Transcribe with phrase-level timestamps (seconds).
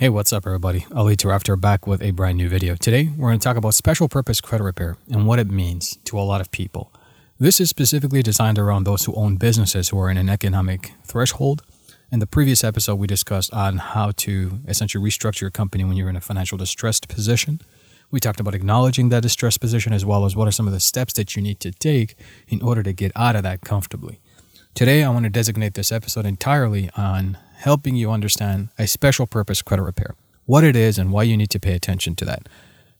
[0.00, 0.86] Hey, what's up, everybody?
[0.96, 2.74] Ali Taraftar back with a brand new video.
[2.74, 6.18] Today, we're going to talk about special purpose credit repair and what it means to
[6.18, 6.90] a lot of people.
[7.38, 11.60] This is specifically designed around those who own businesses who are in an economic threshold.
[12.10, 16.08] In the previous episode, we discussed on how to essentially restructure your company when you're
[16.08, 17.60] in a financial distressed position.
[18.10, 20.80] We talked about acknowledging that distressed position as well as what are some of the
[20.80, 22.16] steps that you need to take
[22.48, 24.18] in order to get out of that comfortably.
[24.74, 29.62] Today, I want to designate this episode entirely on helping you understand a special purpose
[29.62, 30.14] credit repair,
[30.46, 32.48] what it is, and why you need to pay attention to that.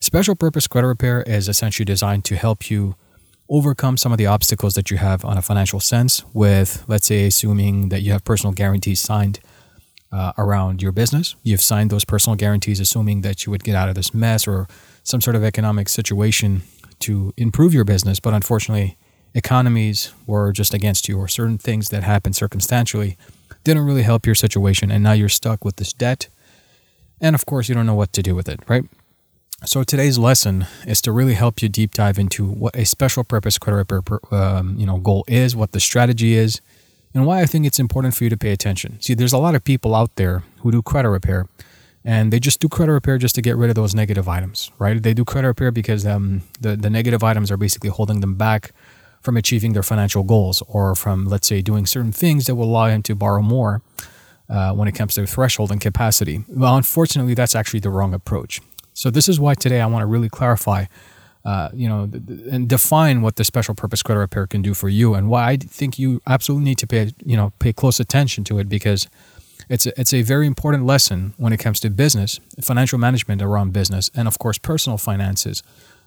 [0.00, 2.94] Special purpose credit repair is essentially designed to help you
[3.48, 7.26] overcome some of the obstacles that you have on a financial sense with, let's say,
[7.26, 9.40] assuming that you have personal guarantees signed
[10.12, 11.34] uh, around your business.
[11.42, 14.68] You've signed those personal guarantees, assuming that you would get out of this mess or
[15.02, 16.62] some sort of economic situation
[17.00, 18.20] to improve your business.
[18.20, 18.96] But unfortunately,
[19.34, 23.16] economies were just against you, or certain things that happened circumstantially
[23.64, 26.28] didn't really help your situation, and now you're stuck with this debt.
[27.20, 28.84] And of course, you don't know what to do with it, right?
[29.64, 33.58] So today's lesson is to really help you deep dive into what a special purpose
[33.58, 36.62] credit repair um, you know goal is, what the strategy is,
[37.12, 38.98] and why I think it's important for you to pay attention.
[39.00, 41.46] See, there's a lot of people out there who do credit repair,
[42.02, 45.02] and they just do credit repair just to get rid of those negative items, right?
[45.02, 48.72] They do credit repair because um, the the negative items are basically holding them back
[49.20, 52.86] from achieving their financial goals or from, let's say, doing certain things that will allow
[52.86, 53.82] him to borrow more
[54.48, 56.44] uh, when it comes to threshold and capacity.
[56.48, 58.60] Well, unfortunately, that's actually the wrong approach.
[58.94, 60.86] So this is why today I want to really clarify,
[61.44, 64.74] uh, you know, th- th- and define what the special purpose credit repair can do
[64.74, 68.00] for you, and why I think you absolutely need to pay, you know, pay close
[68.00, 69.08] attention to it because
[69.68, 73.72] it's a, it's a very important lesson when it comes to business, financial management around
[73.72, 75.62] business, and of course personal finances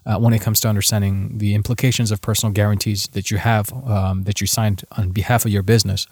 [0.06, 4.24] uh, when it comes to understanding the implications of personal guarantees that you have um,
[4.24, 6.06] that you signed on behalf of your business.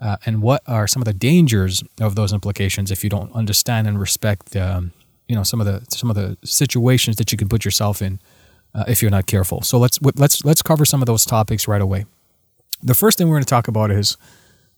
[0.00, 3.86] Uh, and what are some of the dangers of those implications if you don't understand
[3.86, 4.92] and respect um,
[5.28, 8.20] you know some of the some of the situations that you can put yourself in
[8.74, 11.80] uh, if you're not careful so let's let's let's cover some of those topics right
[11.80, 12.04] away
[12.82, 14.16] the first thing we're going to talk about is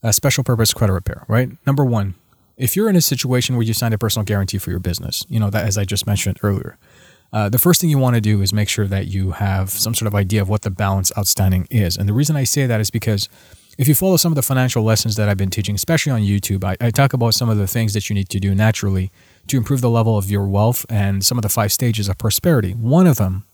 [0.03, 2.15] a special purpose credit repair right number one
[2.57, 5.41] if you're in a situation where you signed a personal guarantee for your business you
[5.41, 6.79] know that as i just mentioned earlier
[7.33, 9.95] uh, the first thing you want to do is make sure that you have some
[9.95, 11.97] sort of idea of what the balance outstanding is.
[11.97, 13.29] And the reason I say that is because
[13.77, 16.65] if you follow some of the financial lessons that I've been teaching, especially on YouTube,
[16.65, 19.13] I, I talk about some of the things that you need to do naturally
[19.47, 22.73] to improve the level of your wealth and some of the five stages of prosperity.
[22.73, 23.45] One of them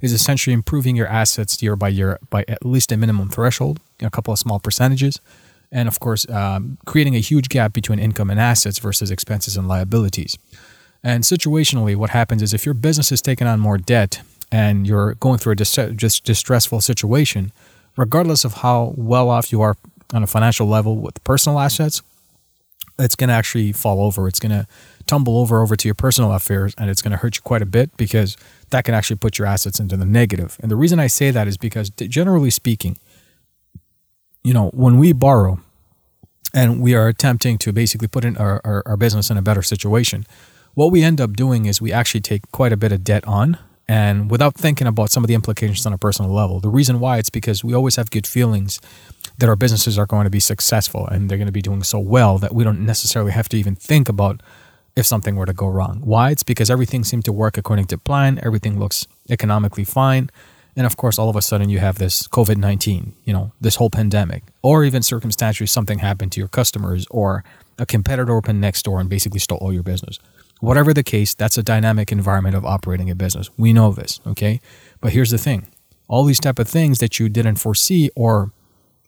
[0.00, 4.10] is essentially improving your assets year by year by at least a minimum threshold, a
[4.10, 5.20] couple of small percentages.
[5.70, 9.66] And of course, um, creating a huge gap between income and assets versus expenses and
[9.66, 10.36] liabilities.
[11.04, 15.14] And situationally, what happens is if your business is taking on more debt and you're
[15.14, 17.52] going through a dis- just distressful situation,
[17.96, 19.76] regardless of how well off you are
[20.12, 22.02] on a financial level with personal assets,
[22.98, 24.28] it's going to actually fall over.
[24.28, 24.66] It's going to
[25.06, 27.66] tumble over over to your personal affairs and it's going to hurt you quite a
[27.66, 28.36] bit because
[28.70, 30.56] that can actually put your assets into the negative.
[30.60, 32.98] And the reason I say that is because generally speaking,
[34.44, 35.60] you know, when we borrow
[36.54, 39.62] and we are attempting to basically put in our, our, our business in a better
[39.62, 40.26] situation,
[40.74, 43.58] what we end up doing is we actually take quite a bit of debt on
[43.88, 46.60] and without thinking about some of the implications on a personal level.
[46.60, 48.80] The reason why it's because we always have good feelings
[49.38, 51.98] that our businesses are going to be successful and they're going to be doing so
[51.98, 54.40] well that we don't necessarily have to even think about
[54.94, 56.00] if something were to go wrong.
[56.04, 56.30] Why?
[56.30, 60.30] It's because everything seemed to work according to plan, everything looks economically fine.
[60.74, 63.76] And of course, all of a sudden you have this COVID 19, you know, this
[63.76, 67.44] whole pandemic, or even circumstantially something happened to your customers or
[67.78, 70.18] a competitor opened next door and basically stole all your business.
[70.62, 73.50] Whatever the case, that's a dynamic environment of operating a business.
[73.56, 74.60] We know this, okay?
[75.00, 75.66] But here's the thing.
[76.06, 78.52] All these type of things that you didn't foresee or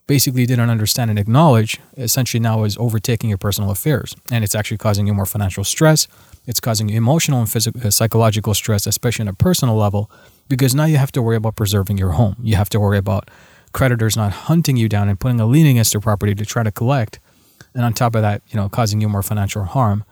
[0.09, 4.79] basically didn't understand and acknowledge essentially now is overtaking your personal affairs and it's actually
[4.79, 6.09] causing you more financial stress
[6.45, 10.11] it's causing you emotional and physical uh, psychological stress especially on a personal level
[10.49, 13.31] because now you have to worry about preserving your home you have to worry about
[13.73, 16.71] creditors not hunting you down and putting a lien against your property to try to
[16.71, 17.19] collect
[17.75, 20.05] and on top of that you know causing you more financial harm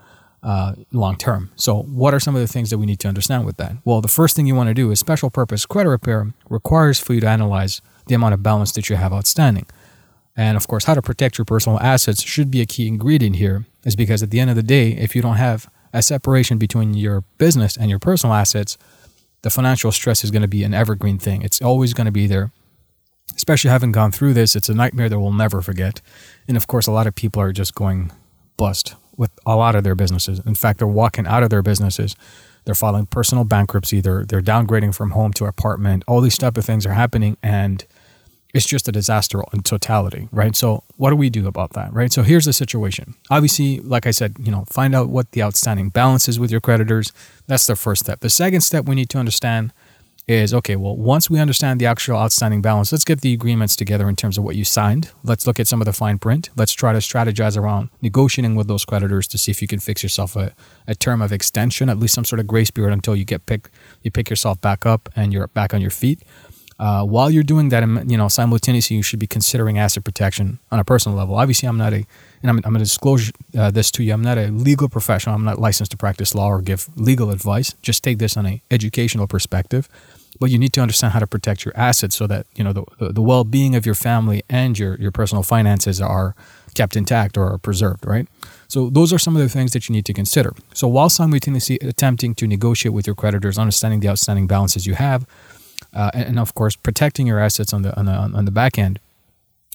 [0.43, 1.51] uh, long term.
[1.57, 3.77] So, what are some of the things that we need to understand with that?
[3.85, 7.15] Well, the first thing you want to do is special purpose credit repair requires for
[7.15, 9.67] you to analyze the amount of balance that you have outstanding.
[10.37, 13.67] And of course, how to protect your personal assets should be a key ingredient here,
[13.85, 16.95] is because at the end of the day, if you don't have a separation between
[16.95, 18.79] your business and your personal assets,
[19.43, 21.43] the financial stress is going to be an evergreen thing.
[21.43, 22.51] It's always going to be there.
[23.37, 26.01] Especially having gone through this, it's a nightmare that we'll never forget.
[26.49, 28.11] And of course, a lot of people are just going
[28.57, 30.41] bust with a lot of their businesses.
[30.47, 32.17] In fact, they're walking out of their businesses.
[32.65, 34.01] They're filing personal bankruptcy.
[34.01, 36.05] They're they're downgrading from home to apartment.
[36.07, 37.85] All these type of things are happening, and
[38.55, 40.55] it's just a disaster in totality, right?
[40.55, 42.13] So what do we do about that, right?
[42.13, 43.15] So here's the situation.
[43.31, 46.61] Obviously, like I said, you know, find out what the outstanding balance is with your
[46.61, 47.13] creditors.
[47.47, 48.21] That's the first step.
[48.21, 49.73] The second step we need to understand
[50.29, 54.09] is okay, well, once we understand the actual outstanding balance, let's get the agreements together
[54.09, 55.11] in terms of what you signed.
[55.25, 56.51] Let's look at some of the fine print.
[56.57, 60.03] Let's try to strategize around negotiating with those creditors to see if you can fix
[60.03, 60.55] yourself a,
[60.87, 63.69] a term of extension, at least some sort of grace period until you get pick
[64.03, 66.23] you pick yourself back up and you're back on your feet.
[66.83, 70.81] Uh, while you're doing that, you know, simultaneously, you should be considering asset protection on
[70.81, 71.37] a personal level.
[71.37, 72.05] Obviously, I'm not a,
[72.43, 74.13] and I'm, I'm going to disclose uh, this to you.
[74.13, 75.37] I'm not a legal professional.
[75.37, 77.77] I'm not licensed to practice law or give legal advice.
[77.83, 79.89] Just take this on a educational perspective.
[80.41, 82.85] But you need to understand how to protect your assets so that you know the,
[82.99, 86.35] the, the well-being of your family and your your personal finances are
[86.75, 88.27] kept intact or preserved, right?
[88.67, 90.53] So those are some of the things that you need to consider.
[90.75, 95.27] So while simultaneously attempting to negotiate with your creditors, understanding the outstanding balances you have
[95.95, 98.79] uh, and, and, of course protecting your assets on the on the on the back
[98.79, 98.99] end.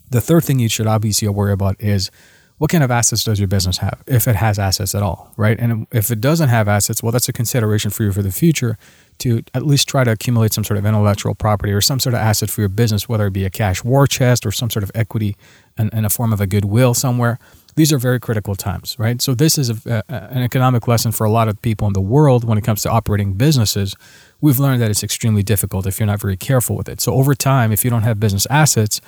[0.09, 2.09] The third thing you should obviously worry about is
[2.57, 5.59] what kind of assets does your business have, if it has assets at all, right?
[5.59, 8.77] And if it doesn't have assets, well, that's a consideration for you for the future
[9.19, 12.19] to at least try to accumulate some sort of intellectual property or some sort of
[12.19, 14.91] asset for your business, whether it be a cash war chest or some sort of
[14.95, 15.35] equity
[15.77, 17.37] in, in a form of a goodwill somewhere.
[17.77, 19.21] These are very critical times, right?
[19.21, 22.01] So this is a, a, an economic lesson for a lot of people in the
[22.01, 23.95] world when it comes to operating businesses
[24.41, 27.01] we've learned that it's extremely difficult if you're not very careful with it.
[27.01, 29.01] So over time, if you don't have business assets,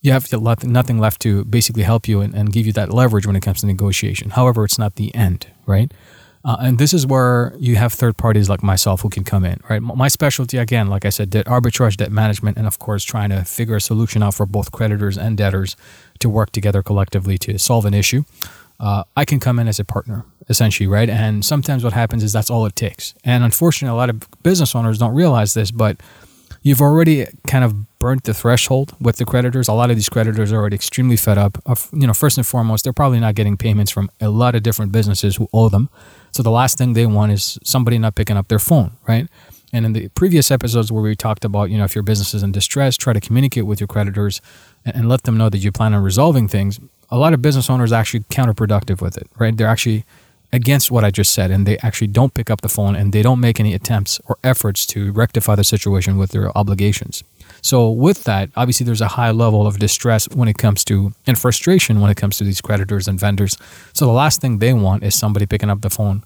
[0.00, 0.30] you have
[0.62, 3.60] nothing left to basically help you and, and give you that leverage when it comes
[3.60, 4.30] to negotiation.
[4.30, 5.92] However, it's not the end, right?
[6.44, 9.60] Uh, and this is where you have third parties like myself who can come in,
[9.68, 9.82] right?
[9.82, 13.44] My specialty, again, like I said, debt arbitrage, debt management, and of course, trying to
[13.44, 15.76] figure a solution out for both creditors and debtors
[16.20, 18.24] to work together collectively to solve an issue.
[18.80, 21.10] Uh, I can come in as a partner essentially, right?
[21.10, 23.14] And sometimes what happens is that's all it takes.
[23.24, 26.00] And unfortunately, a lot of business owners don't realize this, but
[26.62, 29.68] you've already kind of burnt the threshold with the creditors.
[29.68, 31.58] A lot of these creditors are already extremely fed up.
[31.66, 34.62] Of, you know, first and foremost, they're probably not getting payments from a lot of
[34.62, 35.90] different businesses who owe them.
[36.38, 39.26] So the last thing they want is somebody not picking up their phone, right?
[39.72, 42.44] And in the previous episodes where we talked about, you know, if your business is
[42.44, 44.40] in distress, try to communicate with your creditors
[44.84, 46.78] and, let them know that you plan on resolving things.
[47.10, 49.56] A lot of business owners are actually counterproductive with it, right?
[49.56, 50.04] They're actually
[50.52, 53.22] against what I just said, and they actually don't pick up the phone and they
[53.22, 57.24] don't make any attempts or efforts to rectify the situation with their obligations.
[57.62, 61.38] So, with that, obviously, there's a high level of distress when it comes to and
[61.38, 63.56] frustration when it comes to these creditors and vendors.
[63.92, 66.24] So, the last thing they want is somebody picking up the phone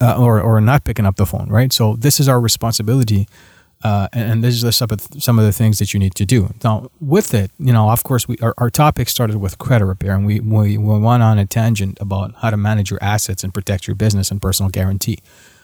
[0.00, 1.72] uh, or, or not picking up the phone, right?
[1.72, 3.26] So, this is our responsibility
[3.82, 6.26] uh, and, and, this is some of, some of the things that you need to
[6.26, 6.52] do.
[6.62, 10.14] Now, with it, you know, of course, we our, our topic started with credit repair,
[10.14, 13.54] and we, we, we went on a tangent about how to manage your assets and
[13.54, 15.20] protect your business and personal guarantee.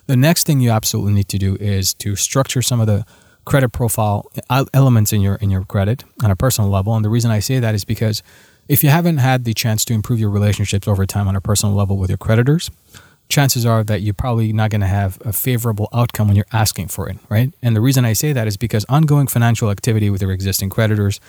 [0.07, 3.05] The next thing you absolutely need to do is to structure some of the
[3.47, 4.31] credit profile
[4.75, 6.95] elements in your in your credit on a personal level.
[6.95, 8.23] And the reason I say that is because
[8.69, 11.75] if you haven't had the chance to improve your relationships over time on a personal
[11.75, 12.71] level with your creditors,
[13.29, 16.89] chances are that you're probably not going to have a favorable outcome when you're asking
[16.89, 17.53] for it, right?
[17.63, 21.21] And the reason I say that is because ongoing financial activity with your existing creditors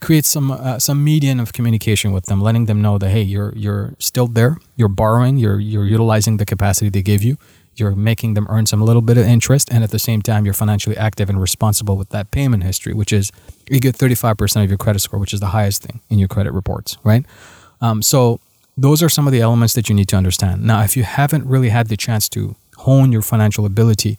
[0.00, 3.54] creates some uh, some median of communication with them, letting them know that hey, you're
[3.56, 7.38] you're still there, you're borrowing, you're you're utilizing the capacity they gave you,
[7.76, 10.54] you're making them earn some little bit of interest, and at the same time, you're
[10.54, 13.32] financially active and responsible with that payment history, which is
[13.68, 16.52] you get 35% of your credit score, which is the highest thing in your credit
[16.52, 17.24] reports, right?
[17.80, 18.40] Um, so
[18.76, 20.62] those are some of the elements that you need to understand.
[20.64, 24.18] Now, if you haven't really had the chance to hone your financial ability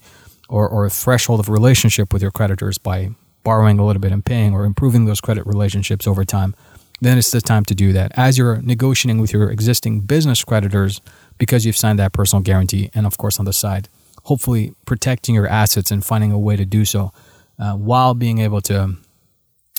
[0.49, 3.11] or, or a threshold of relationship with your creditors by
[3.43, 6.55] borrowing a little bit and paying or improving those credit relationships over time,
[7.01, 8.11] then it's the time to do that.
[8.15, 11.01] As you're negotiating with your existing business creditors,
[11.43, 13.89] because you've signed that personal guarantee, and of course, on the side,
[14.23, 17.11] hopefully protecting your assets and finding a way to do so
[17.59, 18.95] uh, while being able to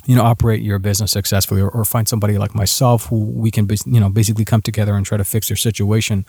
[0.04, 3.66] you know operate your business successfully or, or find somebody like myself who we can
[3.86, 6.26] you know basically come together and try to fix your situation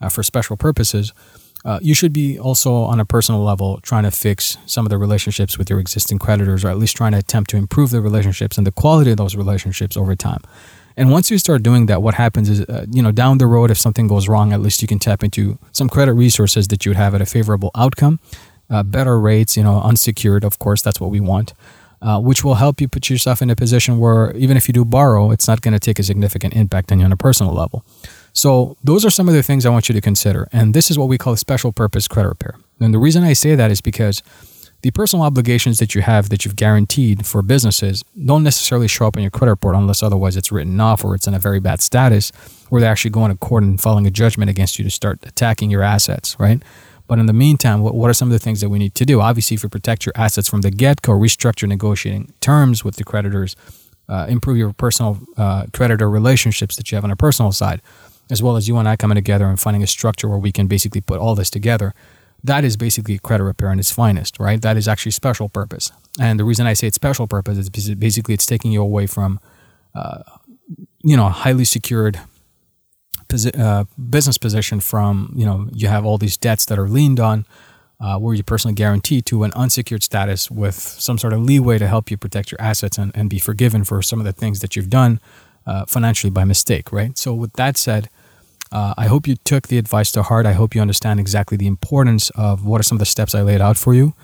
[0.00, 1.12] uh, for special purposes
[1.64, 4.98] uh, you should be also on a personal level trying to fix some of the
[4.98, 8.56] relationships with your existing creditors or at least trying to attempt to improve the relationships
[8.56, 10.42] and the quality of those relationships over time
[10.96, 13.70] and once you start doing that what happens is uh, you know down the road
[13.70, 16.90] if something goes wrong at least you can tap into some credit resources that you
[16.90, 18.18] would have at a favorable outcome
[18.70, 21.54] uh, better rates you know unsecured of course that's what we want
[22.02, 24.84] uh, which will help you put yourself in a position where even if you do
[24.84, 27.84] borrow, it's not going to take a significant impact on you on a personal level.
[28.32, 30.46] So those are some of the things I want you to consider.
[30.52, 32.54] And this is what we call special purpose credit repair.
[32.80, 34.22] And the reason I say that is because
[34.86, 39.16] the personal obligations that you have that you've guaranteed for businesses don't necessarily show up
[39.16, 41.80] in your credit report unless otherwise it's written off or it's in a very bad
[41.80, 42.30] status
[42.68, 45.72] where they're actually going to court and filing a judgment against you to start attacking
[45.72, 46.62] your assets, right?
[47.08, 49.04] But in the meantime, what, what are some of the things that we need to
[49.04, 49.20] do?
[49.20, 53.02] Obviously, if you protect your assets from the get go, restructure negotiating terms with the
[53.02, 53.56] creditors,
[54.08, 57.82] uh, improve your personal uh, creditor relationships that you have on a personal side,
[58.30, 60.68] as well as you and I coming together and finding a structure where we can
[60.68, 61.92] basically put all this together.
[62.46, 64.60] That is basically credit repair in its finest, right?
[64.62, 65.90] That is actually special purpose.
[66.20, 69.40] And the reason I say it's special purpose is basically it's taking you away from,
[69.94, 70.22] uh,
[71.02, 72.20] you know, a highly secured
[73.28, 77.20] posi- uh, business position from, you know, you have all these debts that are leaned
[77.20, 77.46] on
[78.00, 81.88] uh, where you personally guarantee to an unsecured status with some sort of leeway to
[81.88, 84.76] help you protect your assets and, and be forgiven for some of the things that
[84.76, 85.18] you've done
[85.66, 87.16] uh, financially by mistake, right?
[87.18, 88.08] So, with that said,
[88.72, 90.46] uh, I hope you took the advice to heart.
[90.46, 93.42] I hope you understand exactly the importance of what are some of the steps I
[93.42, 94.14] laid out for you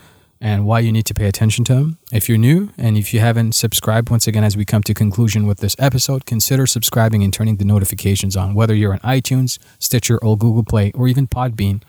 [0.41, 1.99] and why you need to pay attention to them.
[2.11, 5.47] If you're new and if you haven't subscribed, once again, as we come to conclusion
[5.47, 10.19] with this episode, consider subscribing and turning the notifications on, whether you're on iTunes, Stitcher,
[10.19, 11.83] or Google Play, or even Podbean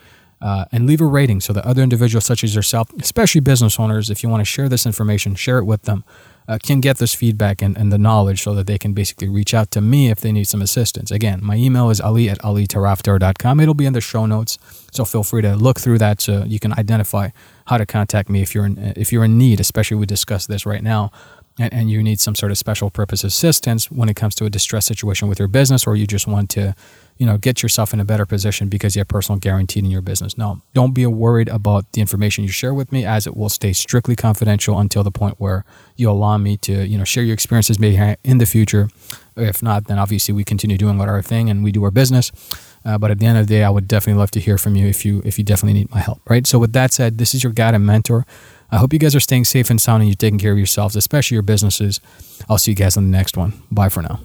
[0.43, 4.09] uh, and leave a rating so that other individuals such as yourself, especially business owners,
[4.09, 6.03] if you want to share this information, share it with them,
[6.47, 9.53] uh, can get this feedback and, and the knowledge so that they can basically reach
[9.53, 11.11] out to me if they need some assistance.
[11.11, 13.59] Again, my email is ali at alitaraftar.com.
[13.59, 14.57] It'll be in the show notes,
[14.91, 17.29] so feel free to look through that so you can identify
[17.67, 20.65] how to contact me if you're in, if you're in need, especially we discussed this
[20.65, 21.11] right now
[21.59, 24.49] and, and you need some sort of special purpose assistance when it comes to a
[24.49, 26.75] distress situation with your business or you just want to
[27.17, 30.01] you know get yourself in a better position because you have personal guaranteed in your
[30.01, 30.37] business.
[30.37, 33.73] No don't be worried about the information you share with me as it will stay
[33.73, 35.63] strictly confidential until the point where
[35.95, 38.89] you allow me to you know share your experiences maybe in the future.
[39.35, 42.31] If not then obviously we continue doing what our thing and we do our business.
[42.85, 44.75] Uh, but at the end of the day i would definitely love to hear from
[44.75, 46.47] you if you if you definitely need my help right?
[46.47, 48.25] So with that said this is your guide and mentor
[48.73, 50.95] I hope you guys are staying safe and sound and you're taking care of yourselves,
[50.95, 52.01] especially your businesses.
[52.49, 53.53] I'll see you guys on the next one.
[53.71, 54.19] Bye for now.